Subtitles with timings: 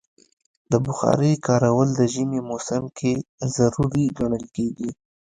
[0.71, 3.13] د بخارۍ کارول د ژمي موسم کې
[3.55, 4.89] ضروری ګڼل کېږي.